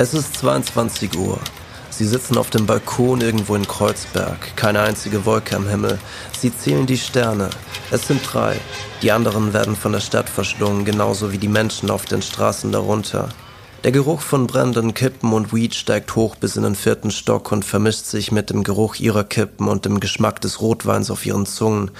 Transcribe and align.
Es 0.00 0.14
ist 0.14 0.36
22 0.36 1.18
Uhr. 1.18 1.40
Sie 1.90 2.06
sitzen 2.06 2.38
auf 2.38 2.50
dem 2.50 2.66
Balkon 2.66 3.20
irgendwo 3.20 3.56
in 3.56 3.66
Kreuzberg. 3.66 4.54
Keine 4.54 4.80
einzige 4.82 5.26
Wolke 5.26 5.56
am 5.56 5.68
Himmel. 5.68 5.98
Sie 6.38 6.56
zählen 6.56 6.86
die 6.86 6.96
Sterne. 6.96 7.50
Es 7.90 8.06
sind 8.06 8.20
drei. 8.22 8.60
Die 9.02 9.10
anderen 9.10 9.52
werden 9.52 9.74
von 9.74 9.90
der 9.90 9.98
Stadt 9.98 10.28
verschlungen, 10.28 10.84
genauso 10.84 11.32
wie 11.32 11.38
die 11.38 11.48
Menschen 11.48 11.90
auf 11.90 12.04
den 12.04 12.22
Straßen 12.22 12.70
darunter. 12.70 13.30
Der 13.82 13.90
Geruch 13.90 14.20
von 14.20 14.46
brennenden 14.46 14.94
Kippen 14.94 15.32
und 15.32 15.52
Weed 15.52 15.74
steigt 15.74 16.14
hoch 16.14 16.36
bis 16.36 16.54
in 16.54 16.62
den 16.62 16.76
vierten 16.76 17.10
Stock 17.10 17.50
und 17.50 17.64
vermischt 17.64 18.04
sich 18.04 18.30
mit 18.30 18.50
dem 18.50 18.62
Geruch 18.62 19.00
ihrer 19.00 19.24
Kippen 19.24 19.66
und 19.66 19.84
dem 19.84 19.98
Geschmack 19.98 20.40
des 20.40 20.60
Rotweins 20.60 21.10
auf 21.10 21.26
ihren 21.26 21.44
Zungen. 21.44 21.90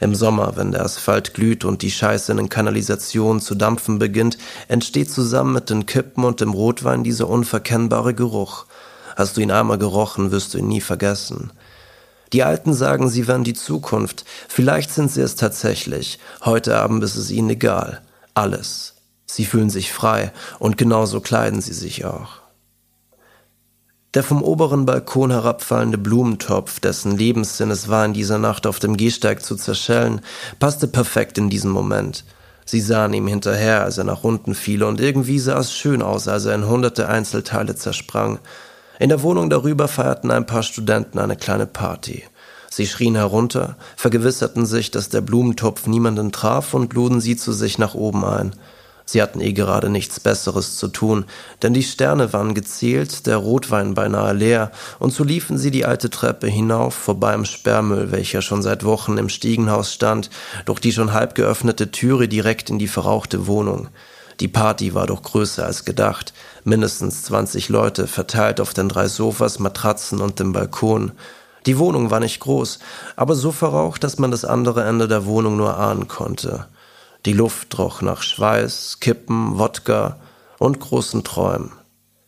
Im 0.00 0.14
Sommer, 0.14 0.56
wenn 0.56 0.72
der 0.72 0.84
Asphalt 0.84 1.34
glüht 1.34 1.64
und 1.64 1.82
die 1.82 1.90
Scheiße 1.90 2.30
in 2.30 2.38
den 2.38 2.48
Kanalisationen 2.48 3.40
zu 3.40 3.54
dampfen 3.54 3.98
beginnt, 3.98 4.38
entsteht 4.68 5.10
zusammen 5.10 5.52
mit 5.52 5.70
den 5.70 5.86
Kippen 5.86 6.24
und 6.24 6.40
dem 6.40 6.52
Rotwein 6.52 7.04
dieser 7.04 7.28
unverkennbare 7.28 8.14
Geruch. 8.14 8.66
Hast 9.16 9.36
du 9.36 9.40
ihn 9.40 9.50
einmal 9.50 9.78
gerochen, 9.78 10.30
wirst 10.30 10.54
du 10.54 10.58
ihn 10.58 10.68
nie 10.68 10.80
vergessen. 10.80 11.52
Die 12.32 12.44
Alten 12.44 12.74
sagen, 12.74 13.08
sie 13.08 13.26
wären 13.26 13.42
die 13.42 13.54
Zukunft. 13.54 14.24
Vielleicht 14.48 14.92
sind 14.92 15.10
sie 15.10 15.22
es 15.22 15.34
tatsächlich. 15.34 16.18
Heute 16.44 16.76
Abend 16.76 17.02
ist 17.02 17.16
es 17.16 17.30
ihnen 17.30 17.50
egal. 17.50 18.02
Alles. 18.34 18.94
Sie 19.26 19.44
fühlen 19.44 19.70
sich 19.70 19.92
frei 19.92 20.32
und 20.58 20.78
genauso 20.78 21.20
kleiden 21.20 21.60
sie 21.60 21.72
sich 21.72 22.04
auch. 22.04 22.47
Der 24.18 24.24
vom 24.24 24.42
oberen 24.42 24.84
Balkon 24.84 25.30
herabfallende 25.30 25.96
Blumentopf, 25.96 26.80
dessen 26.80 27.16
Lebenssinn 27.16 27.70
es 27.70 27.86
war, 27.86 28.04
in 28.04 28.14
dieser 28.14 28.38
Nacht 28.38 28.66
auf 28.66 28.80
dem 28.80 28.96
Gehsteig 28.96 29.44
zu 29.44 29.54
zerschellen, 29.54 30.22
passte 30.58 30.88
perfekt 30.88 31.38
in 31.38 31.50
diesen 31.50 31.70
Moment. 31.70 32.24
Sie 32.64 32.80
sahen 32.80 33.14
ihm 33.14 33.28
hinterher, 33.28 33.84
als 33.84 33.96
er 33.96 34.02
nach 34.02 34.24
unten 34.24 34.56
fiel, 34.56 34.82
und 34.82 35.00
irgendwie 35.00 35.38
sah 35.38 35.60
es 35.60 35.72
schön 35.72 36.02
aus, 36.02 36.26
als 36.26 36.46
er 36.46 36.56
in 36.56 36.66
hunderte 36.66 37.08
Einzelteile 37.08 37.76
zersprang. 37.76 38.40
In 38.98 39.08
der 39.08 39.22
Wohnung 39.22 39.50
darüber 39.50 39.86
feierten 39.86 40.32
ein 40.32 40.46
paar 40.46 40.64
Studenten 40.64 41.20
eine 41.20 41.36
kleine 41.36 41.68
Party. 41.68 42.24
Sie 42.70 42.88
schrien 42.88 43.14
herunter, 43.14 43.76
vergewisserten 43.94 44.66
sich, 44.66 44.90
dass 44.90 45.10
der 45.10 45.20
Blumentopf 45.20 45.86
niemanden 45.86 46.32
traf 46.32 46.74
und 46.74 46.92
luden 46.92 47.20
sie 47.20 47.36
zu 47.36 47.52
sich 47.52 47.78
nach 47.78 47.94
oben 47.94 48.24
ein. 48.24 48.50
Sie 49.10 49.22
hatten 49.22 49.40
eh 49.40 49.54
gerade 49.54 49.88
nichts 49.88 50.20
Besseres 50.20 50.76
zu 50.76 50.86
tun, 50.86 51.24
denn 51.62 51.72
die 51.72 51.82
Sterne 51.82 52.34
waren 52.34 52.52
gezählt, 52.52 53.26
der 53.26 53.38
Rotwein 53.38 53.94
beinahe 53.94 54.34
leer, 54.34 54.70
und 54.98 55.14
so 55.14 55.24
liefen 55.24 55.56
sie 55.56 55.70
die 55.70 55.86
alte 55.86 56.10
Treppe 56.10 56.46
hinauf, 56.46 56.92
vorbei 56.92 57.32
am 57.32 57.46
Sperrmüll, 57.46 58.12
welcher 58.12 58.42
schon 58.42 58.60
seit 58.60 58.84
Wochen 58.84 59.16
im 59.16 59.30
Stiegenhaus 59.30 59.94
stand, 59.94 60.28
durch 60.66 60.78
die 60.78 60.92
schon 60.92 61.14
halb 61.14 61.34
geöffnete 61.34 61.90
Türe 61.90 62.28
direkt 62.28 62.68
in 62.68 62.78
die 62.78 62.86
verrauchte 62.86 63.46
Wohnung. 63.46 63.88
Die 64.40 64.48
Party 64.48 64.92
war 64.92 65.06
doch 65.06 65.22
größer 65.22 65.64
als 65.64 65.86
gedacht, 65.86 66.34
mindestens 66.64 67.22
20 67.22 67.70
Leute, 67.70 68.08
verteilt 68.08 68.60
auf 68.60 68.74
den 68.74 68.90
drei 68.90 69.08
Sofas, 69.08 69.58
Matratzen 69.58 70.20
und 70.20 70.38
dem 70.38 70.52
Balkon. 70.52 71.12
Die 71.64 71.78
Wohnung 71.78 72.10
war 72.10 72.20
nicht 72.20 72.40
groß, 72.40 72.78
aber 73.16 73.34
so 73.34 73.52
verraucht, 73.52 74.04
dass 74.04 74.18
man 74.18 74.30
das 74.30 74.44
andere 74.44 74.84
Ende 74.84 75.08
der 75.08 75.24
Wohnung 75.24 75.56
nur 75.56 75.78
ahnen 75.78 76.08
konnte. 76.08 76.66
Die 77.26 77.32
Luft 77.32 77.76
roch 77.78 78.00
nach 78.00 78.22
Schweiß, 78.22 78.98
Kippen, 79.00 79.58
Wodka 79.58 80.18
und 80.58 80.78
großen 80.78 81.24
Träumen. 81.24 81.72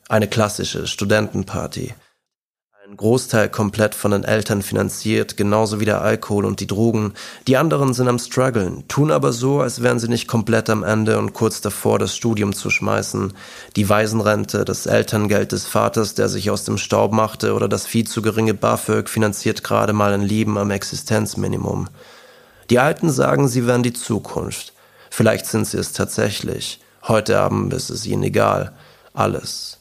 Eine 0.09 0.27
klassische 0.27 0.89
Studentenparty. 0.89 1.95
Ein 2.85 2.97
Großteil 2.97 3.49
komplett 3.49 3.95
von 3.95 4.11
den 4.11 4.25
Eltern 4.25 4.63
finanziert, 4.63 5.37
genauso 5.37 5.79
wie 5.79 5.85
der 5.85 6.03
Alkohol 6.03 6.45
und 6.45 6.59
die 6.59 6.67
Drogen. 6.67 7.15
Die 7.47 7.57
anderen 7.57 7.95
sind 7.95 8.09
am 8.09 8.19
struggeln, 8.19 8.89
tun 8.89 9.13
aber 9.13 9.33
so, 9.33 9.61
als 9.61 9.81
wären 9.81 10.01
sie 10.01 10.09
nicht 10.09 10.27
komplett 10.27 10.69
am 10.69 10.83
Ende 10.83 11.17
und 11.17 11.33
kurz 11.33 11.61
davor, 11.61 12.01
das 12.01 12.17
Studium 12.17 12.53
zu 12.53 12.69
schmeißen. 12.69 13.33
Die 13.77 13.89
Waisenrente, 13.89 14.65
das 14.65 14.87
Elterngeld 14.87 15.53
des 15.53 15.67
Vaters, 15.67 16.17
der 16.17 16.29
sich 16.29 16.51
aus 16.51 16.65
dem 16.65 16.79
Staub 16.79 17.13
machte, 17.13 17.55
oder 17.55 17.69
das 17.69 17.87
viel 17.87 18.09
zu 18.09 18.23
geringe 18.23 18.55
BAföG 18.55 19.09
finanziert 19.09 19.63
gerade 19.63 19.93
mal 19.93 20.13
ein 20.13 20.23
Leben 20.23 20.59
am 20.59 20.73
Existenzminimum. 20.73 21.87
Die 22.71 22.81
Alten 22.81 23.11
sagen, 23.11 23.47
sie 23.47 23.69
wären 23.69 23.85
die 23.85 23.93
Zukunft. 23.93 24.73
Vielleicht 25.11 25.47
sind 25.47 25.67
sie 25.67 25.77
es 25.77 25.93
tatsächlich. 25.93 26.81
Heute 27.07 27.39
Abend 27.39 27.75
ist 27.75 27.91
es 27.91 28.07
ihnen 28.07 28.23
egal. 28.23 28.73
Alles. 29.13 29.79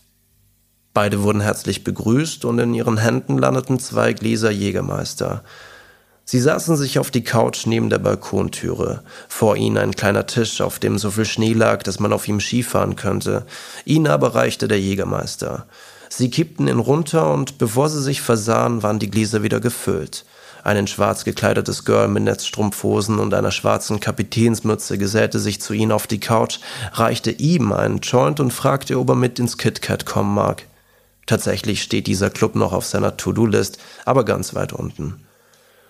Beide 0.94 1.24
wurden 1.24 1.40
herzlich 1.40 1.84
begrüßt 1.84 2.44
und 2.46 2.60
in 2.60 2.74
ihren 2.74 2.98
Händen 2.98 3.38
landeten 3.38 3.80
zwei 3.80 4.12
Gläser 4.14 4.52
Jägermeister. 4.52 5.44
Sie 6.26 6.40
saßen 6.40 6.76
sich 6.76 7.00
auf 7.00 7.10
die 7.10 7.24
Couch 7.24 7.66
neben 7.66 7.90
der 7.90 8.00
Balkontüre. 8.00 9.04
Vor 9.28 9.56
ihnen 9.56 9.78
ein 9.78 9.96
kleiner 9.96 10.26
Tisch, 10.26 10.62
auf 10.62 10.78
dem 10.78 10.98
so 10.98 11.12
viel 11.12 11.26
Schnee 11.26 11.54
lag, 11.54 11.84
dass 11.84 12.00
man 12.00 12.14
auf 12.14 12.28
ihm 12.28 12.40
Skifahren 12.40 12.96
könnte. 12.96 13.46
Ihnen 13.86 14.08
aber 14.08 14.36
reichte 14.36 14.68
der 14.68 14.80
Jägermeister. 14.80 15.68
Sie 16.10 16.30
kippten 16.30 16.68
ihn 16.68 16.80
runter 16.80 17.32
und 17.32 17.60
bevor 17.60 17.90
sie 17.90 18.02
sich 18.02 18.22
versahen, 18.22 18.84
waren 18.84 19.00
die 19.00 19.10
Gläser 19.10 19.42
wieder 19.42 19.60
gefüllt. 19.60 20.26
Ein 20.64 20.78
in 20.78 20.88
schwarz 20.88 21.24
gekleidetes 21.24 21.86
Girl 21.86 22.08
mit 22.08 22.24
Netzstrumpfhosen 22.24 23.20
und 23.20 23.34
einer 23.34 23.52
schwarzen 23.52 24.00
Kapitänsmütze 24.00 24.98
gesellte 24.98 25.40
sich 25.40 25.62
zu 25.62 25.74
ihnen 25.74 25.92
auf 25.92 26.08
die 26.08 26.20
Couch, 26.20 26.60
reichte 26.94 27.32
ihm 27.32 27.72
einen 27.72 28.00
Joint 28.00 28.40
und 28.40 28.52
fragte, 28.52 29.00
ob 29.00 29.10
er 29.10 29.16
mit 29.16 29.40
ins 29.40 29.58
KitKat 29.58 30.06
kommen 30.06 30.34
mag. 30.34 30.66
Tatsächlich 31.26 31.82
steht 31.82 32.08
dieser 32.08 32.30
Club 32.30 32.56
noch 32.56 32.74
auf 32.74 32.86
seiner 32.86 33.16
To-Do-List, 33.16 33.78
aber 34.06 34.26
ganz 34.26 34.56
weit 34.56 34.74
unten. 34.74 35.24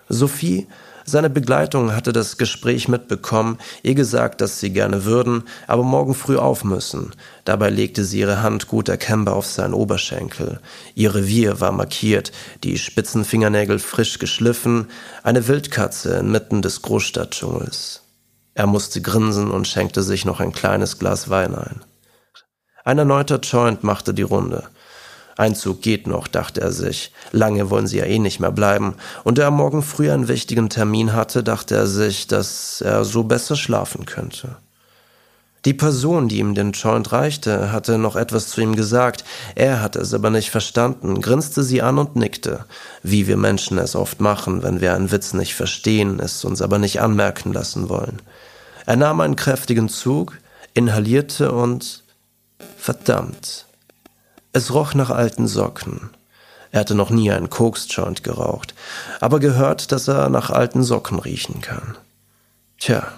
Sophie 0.08 0.66
seine 1.10 1.30
Begleitung 1.30 1.94
hatte 1.94 2.12
das 2.12 2.38
Gespräch 2.38 2.88
mitbekommen, 2.88 3.58
ihr 3.82 3.94
gesagt, 3.94 4.40
dass 4.40 4.60
sie 4.60 4.72
gerne 4.72 5.04
würden, 5.04 5.44
aber 5.66 5.82
morgen 5.82 6.14
früh 6.14 6.36
auf 6.36 6.64
müssen. 6.64 7.12
Dabei 7.44 7.70
legte 7.70 8.04
sie 8.04 8.20
ihre 8.20 8.42
Hand 8.42 8.68
gut 8.68 8.88
erkennbar 8.88 9.34
auf 9.34 9.46
seinen 9.46 9.74
Oberschenkel. 9.74 10.60
Ihr 10.94 11.14
Revier 11.14 11.60
war 11.60 11.72
markiert, 11.72 12.32
die 12.64 12.78
spitzen 12.78 13.24
Fingernägel 13.24 13.78
frisch 13.78 14.18
geschliffen, 14.18 14.86
eine 15.22 15.48
Wildkatze 15.48 16.16
inmitten 16.16 16.62
des 16.62 16.82
Großstadtdschungels. 16.82 18.02
Er 18.54 18.66
musste 18.66 19.00
grinsen 19.00 19.50
und 19.50 19.66
schenkte 19.66 20.02
sich 20.02 20.24
noch 20.24 20.40
ein 20.40 20.52
kleines 20.52 20.98
Glas 20.98 21.28
Wein 21.30 21.54
ein. 21.54 21.80
Ein 22.84 22.98
erneuter 22.98 23.38
Joint 23.40 23.84
machte 23.84 24.14
die 24.14 24.22
Runde. 24.22 24.64
Einzug 25.40 25.82
geht 25.82 26.06
noch, 26.06 26.28
dachte 26.28 26.60
er 26.60 26.70
sich. 26.70 27.12
Lange 27.32 27.70
wollen 27.70 27.86
sie 27.86 27.98
ja 27.98 28.04
eh 28.04 28.18
nicht 28.18 28.38
mehr 28.38 28.52
bleiben. 28.52 28.94
Und 29.24 29.38
da 29.38 29.42
er 29.44 29.50
morgen 29.50 29.82
früh 29.82 30.10
einen 30.10 30.28
wichtigen 30.28 30.68
Termin 30.68 31.12
hatte, 31.12 31.42
dachte 31.42 31.74
er 31.74 31.86
sich, 31.86 32.26
dass 32.26 32.80
er 32.80 33.04
so 33.04 33.24
besser 33.24 33.56
schlafen 33.56 34.06
könnte. 34.06 34.56
Die 35.66 35.74
Person, 35.74 36.28
die 36.28 36.38
ihm 36.38 36.54
den 36.54 36.72
Joint 36.72 37.12
reichte, 37.12 37.70
hatte 37.70 37.98
noch 37.98 38.16
etwas 38.16 38.48
zu 38.48 38.62
ihm 38.62 38.76
gesagt. 38.76 39.24
Er 39.54 39.82
hatte 39.82 39.98
es 39.98 40.14
aber 40.14 40.30
nicht 40.30 40.50
verstanden, 40.50 41.20
grinste 41.20 41.62
sie 41.62 41.82
an 41.82 41.98
und 41.98 42.16
nickte, 42.16 42.64
wie 43.02 43.26
wir 43.26 43.36
Menschen 43.36 43.76
es 43.76 43.94
oft 43.94 44.20
machen, 44.20 44.62
wenn 44.62 44.80
wir 44.80 44.94
einen 44.94 45.10
Witz 45.10 45.34
nicht 45.34 45.54
verstehen, 45.54 46.18
es 46.18 46.44
uns 46.46 46.62
aber 46.62 46.78
nicht 46.78 47.02
anmerken 47.02 47.52
lassen 47.52 47.90
wollen. 47.90 48.22
Er 48.86 48.96
nahm 48.96 49.20
einen 49.20 49.36
kräftigen 49.36 49.90
Zug, 49.90 50.38
inhalierte 50.72 51.52
und 51.52 52.04
verdammt, 52.78 53.66
es 54.52 54.72
roch 54.72 54.94
nach 54.94 55.10
alten 55.10 55.46
Socken. 55.46 56.10
Er 56.72 56.80
hatte 56.80 56.94
noch 56.94 57.10
nie 57.10 57.30
einen 57.30 57.50
Koksjoint 57.50 58.22
geraucht, 58.22 58.74
aber 59.20 59.40
gehört, 59.40 59.92
dass 59.92 60.08
er 60.08 60.28
nach 60.28 60.50
alten 60.50 60.82
Socken 60.82 61.18
riechen 61.18 61.60
kann. 61.60 61.96
Tja, 62.78 63.12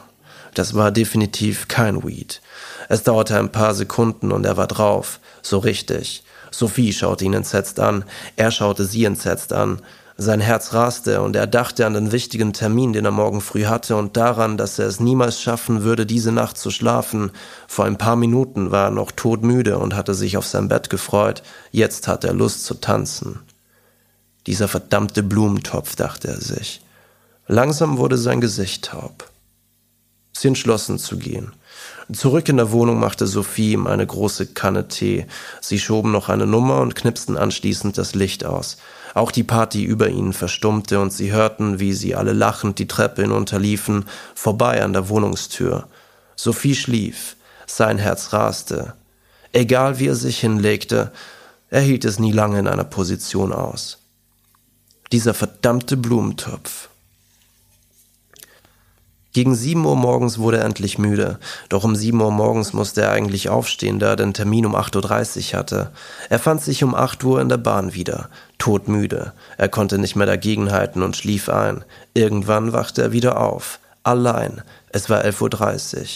das 0.54 0.74
war 0.74 0.90
definitiv 0.90 1.68
kein 1.68 2.02
Weed. 2.02 2.40
Es 2.88 3.02
dauerte 3.02 3.38
ein 3.38 3.52
paar 3.52 3.74
Sekunden 3.74 4.32
und 4.32 4.44
er 4.44 4.56
war 4.56 4.66
drauf, 4.66 5.20
so 5.42 5.58
richtig. 5.58 6.24
Sophie 6.50 6.92
schaute 6.92 7.24
ihn 7.24 7.32
entsetzt 7.32 7.80
an, 7.80 8.04
er 8.36 8.50
schaute 8.50 8.84
sie 8.84 9.04
entsetzt 9.04 9.52
an, 9.52 9.80
sein 10.16 10.40
Herz 10.40 10.74
raste 10.74 11.22
und 11.22 11.36
er 11.36 11.46
dachte 11.46 11.86
an 11.86 11.94
den 11.94 12.12
wichtigen 12.12 12.52
Termin, 12.52 12.92
den 12.92 13.04
er 13.04 13.10
morgen 13.10 13.40
früh 13.40 13.64
hatte 13.64 13.96
und 13.96 14.16
daran, 14.16 14.56
dass 14.56 14.78
er 14.78 14.86
es 14.86 15.00
niemals 15.00 15.40
schaffen 15.40 15.82
würde, 15.82 16.06
diese 16.06 16.32
Nacht 16.32 16.58
zu 16.58 16.70
schlafen. 16.70 17.30
Vor 17.66 17.86
ein 17.86 17.98
paar 17.98 18.16
Minuten 18.16 18.70
war 18.70 18.86
er 18.86 18.90
noch 18.90 19.10
todmüde 19.10 19.78
und 19.78 19.94
hatte 19.94 20.14
sich 20.14 20.36
auf 20.36 20.46
sein 20.46 20.68
Bett 20.68 20.90
gefreut. 20.90 21.42
Jetzt 21.70 22.08
hat 22.08 22.24
er 22.24 22.34
Lust 22.34 22.64
zu 22.64 22.74
tanzen. 22.74 23.40
Dieser 24.46 24.68
verdammte 24.68 25.22
Blumentopf, 25.22 25.96
dachte 25.96 26.28
er 26.28 26.40
sich. 26.40 26.82
Langsam 27.46 27.98
wurde 27.98 28.18
sein 28.18 28.40
Gesicht 28.40 28.86
taub. 28.86 29.28
Sie 30.32 30.48
entschlossen 30.48 30.98
zu 30.98 31.18
gehen. 31.18 31.52
Zurück 32.12 32.48
in 32.48 32.56
der 32.56 32.72
Wohnung 32.72 32.98
machte 32.98 33.26
Sophie 33.26 33.72
ihm 33.72 33.86
eine 33.86 34.06
große 34.06 34.46
Kanne 34.48 34.88
Tee. 34.88 35.26
Sie 35.60 35.78
schoben 35.78 36.10
noch 36.10 36.28
eine 36.28 36.46
Nummer 36.46 36.80
und 36.80 36.94
knipsten 36.94 37.36
anschließend 37.36 37.96
das 37.96 38.14
Licht 38.14 38.44
aus. 38.44 38.78
Auch 39.14 39.30
die 39.30 39.44
Party 39.44 39.84
über 39.84 40.08
ihnen 40.08 40.32
verstummte 40.32 41.00
und 41.00 41.12
sie 41.12 41.32
hörten, 41.32 41.80
wie 41.80 41.92
sie 41.92 42.14
alle 42.14 42.32
lachend 42.32 42.78
die 42.78 42.86
Treppe 42.86 43.22
hinunterliefen, 43.22 44.06
vorbei 44.34 44.82
an 44.82 44.92
der 44.92 45.08
Wohnungstür. 45.08 45.88
Sophie 46.36 46.74
schlief, 46.74 47.36
sein 47.66 47.98
Herz 47.98 48.32
raste. 48.32 48.94
Egal 49.52 49.98
wie 49.98 50.08
er 50.08 50.14
sich 50.14 50.40
hinlegte, 50.40 51.12
er 51.68 51.80
hielt 51.80 52.04
es 52.04 52.18
nie 52.18 52.32
lange 52.32 52.58
in 52.58 52.68
einer 52.68 52.84
Position 52.84 53.52
aus. 53.52 53.98
Dieser 55.10 55.34
verdammte 55.34 55.96
Blumentopf. 55.96 56.88
Gegen 59.32 59.54
sieben 59.54 59.86
Uhr 59.86 59.96
morgens 59.96 60.38
wurde 60.38 60.58
er 60.58 60.64
endlich 60.66 60.98
müde. 60.98 61.38
Doch 61.70 61.84
um 61.84 61.96
sieben 61.96 62.20
Uhr 62.20 62.30
morgens 62.30 62.74
musste 62.74 63.00
er 63.00 63.12
eigentlich 63.12 63.48
aufstehen, 63.48 63.98
da 63.98 64.10
er 64.10 64.16
den 64.16 64.34
Termin 64.34 64.66
um 64.66 64.76
8.30 64.76 65.52
Uhr 65.52 65.58
hatte. 65.58 65.90
Er 66.28 66.38
fand 66.38 66.60
sich 66.60 66.84
um 66.84 66.94
acht 66.94 67.24
Uhr 67.24 67.40
in 67.40 67.48
der 67.48 67.56
Bahn 67.56 67.94
wieder. 67.94 68.28
Todmüde. 68.58 69.32
Er 69.56 69.68
konnte 69.70 69.98
nicht 69.98 70.16
mehr 70.16 70.26
dagegenhalten 70.26 71.02
und 71.02 71.16
schlief 71.16 71.48
ein. 71.48 71.84
Irgendwann 72.12 72.74
wachte 72.74 73.02
er 73.02 73.12
wieder 73.12 73.40
auf. 73.40 73.80
Allein. 74.04 74.62
Es 74.90 75.08
war 75.08 75.24
11.30 75.24 75.98
Uhr. 75.98 76.06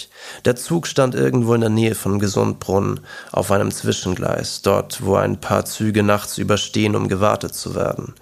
Der 0.45 0.57
Zug 0.57 0.87
stand 0.87 1.15
irgendwo 1.15 1.55
in 1.55 1.63
der 1.63 1.71
Nähe 1.71 1.95
von 1.95 2.19
Gesundbrunnen, 2.19 3.01
auf 3.33 3.51
einem 3.51 3.71
Zwischengleis, 3.71 4.61
dort, 4.61 5.03
wo 5.03 5.15
ein 5.15 5.41
paar 5.41 5.65
Züge 5.65 6.03
nachts 6.03 6.37
überstehen, 6.37 6.95
um 6.95 7.09
gewartet 7.09 7.55
zu 7.55 7.75
werden. 7.75 8.15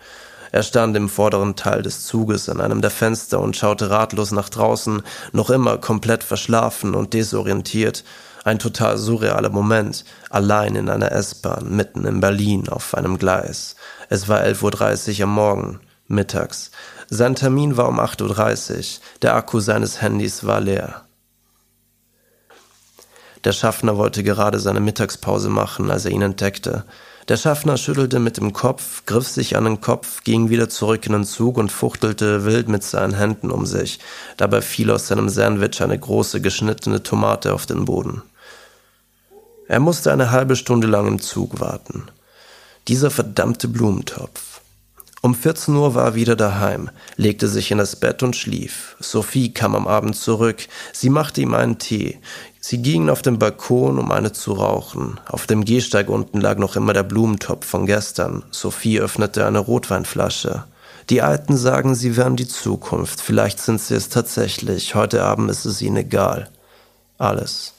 Er 0.55 0.63
stand 0.63 0.97
im 0.97 1.09
vorderen 1.09 1.57
Teil 1.57 1.83
des 1.83 2.07
Zuges 2.07 2.49
an 2.49 2.61
einem 2.61 2.81
der 2.81 2.93
Fenster 2.93 3.41
und 3.41 3.57
schaute 3.57 3.91
ratlos 3.91 4.31
nach 4.31 4.49
draußen, 4.49 5.03
noch 5.33 5.51
immer 5.51 5.79
komplett 5.79 6.23
verschlafen 6.23 6.95
und 6.95 7.13
desorientiert. 7.13 8.05
Ein 8.45 8.61
total 8.61 8.97
surrealer 8.97 9.51
Moment, 9.51 10.05
allein 10.31 10.77
in 10.77 10.89
einer 10.89 11.11
S-Bahn, 11.11 11.75
mitten 11.75 12.05
in 12.05 12.21
Berlin, 12.21 12.69
auf 12.69 12.95
einem 12.95 13.19
Gleis. 13.19 13.75
Es 14.09 14.29
war 14.29 14.43
11.30 14.43 15.19
Uhr 15.19 15.25
am 15.25 15.35
Morgen, 15.35 15.81
mittags. 16.07 16.71
Sein 17.11 17.35
Termin 17.35 17.77
war 17.77 17.89
um 17.89 17.99
8.30 17.99 18.77
Uhr, 18.77 18.85
der 19.23 19.35
Akku 19.35 19.59
seines 19.59 20.03
Handys 20.03 20.47
war 20.47 20.61
leer. 20.61 21.03
Der 23.43 23.51
Schaffner 23.51 23.97
wollte 23.97 24.23
gerade 24.23 24.61
seine 24.61 24.79
Mittagspause 24.79 25.49
machen, 25.49 25.91
als 25.91 26.05
er 26.05 26.13
ihn 26.13 26.23
entdeckte. 26.23 26.85
Der 27.29 27.39
Schaffner 27.39 27.79
schüttelte 27.79 28.19
mit 28.19 28.37
dem 28.37 28.53
Kopf, 28.53 29.07
griff 29.07 29.27
sich 29.27 29.57
an 29.57 29.65
den 29.65 29.81
Kopf, 29.81 30.25
ging 30.25 30.51
wieder 30.51 30.69
zurück 30.69 31.07
in 31.07 31.13
den 31.13 31.25
Zug 31.25 31.57
und 31.57 31.73
fuchtelte 31.73 32.45
wild 32.45 32.69
mit 32.69 32.83
seinen 32.83 33.15
Händen 33.15 33.51
um 33.51 33.65
sich. 33.65 33.99
Dabei 34.37 34.61
fiel 34.61 34.91
aus 34.91 35.07
seinem 35.07 35.31
Sandwich 35.31 35.83
eine 35.83 35.99
große 35.99 36.43
geschnittene 36.43 37.03
Tomate 37.03 37.55
auf 37.55 37.65
den 37.65 37.87
Boden. 37.87 38.23
Er 39.69 39.81
musste 39.81 40.13
eine 40.13 40.31
halbe 40.31 40.57
Stunde 40.57 40.87
lang 40.87 41.07
im 41.07 41.21
Zug 41.21 41.61
warten. 41.61 42.05
Dieser 42.89 43.11
verdammte 43.11 43.69
Blumentopf. 43.69 44.61
Um 45.23 45.35
14 45.35 45.75
Uhr 45.75 45.95
war 45.95 46.05
er 46.05 46.15
wieder 46.15 46.37
daheim, 46.37 46.91
legte 47.17 47.49
sich 47.49 47.71
in 47.71 47.79
das 47.79 47.97
Bett 47.97 48.23
und 48.23 48.37
schlief. 48.37 48.95
Sophie 49.01 49.55
kam 49.55 49.75
am 49.75 49.87
Abend 49.87 50.17
zurück. 50.17 50.69
Sie 50.93 51.09
machte 51.09 51.41
ihm 51.41 51.55
einen 51.55 51.79
Tee. 51.79 52.19
Sie 52.67 52.79
gingen 52.79 53.11
auf 53.11 53.21
den 53.21 53.39
Balkon, 53.39 53.99
um 53.99 54.11
eine 54.11 54.33
zu 54.33 54.55
rauchen. 54.55 55.21
Auf 55.27 55.47
dem 55.47 55.67
Gehsteig 55.67 56.09
unten 56.09 56.41
lag 56.41 56.57
noch 56.57 56.77
immer 56.77 56.95
der 56.95 57.03
Blumentopf 57.03 57.67
von 57.67 57.85
gestern. 57.85 58.43
Sophie 58.51 59.01
öffnete 59.01 59.47
eine 59.47 59.59
Rotweinflasche. 59.59 60.65
Die 61.11 61.21
Alten 61.21 61.59
sagen, 61.59 61.95
sie 61.95 62.17
wären 62.17 62.37
die 62.37 62.49
Zukunft. 62.49 63.21
Vielleicht 63.21 63.61
sind 63.61 63.83
sie 63.83 63.95
es 63.95 64.09
tatsächlich. 64.09 64.95
Heute 64.95 65.25
Abend 65.25 65.51
ist 65.51 65.67
es 65.67 65.83
ihnen 65.83 65.99
egal. 65.99 66.49
Alles. 67.19 67.75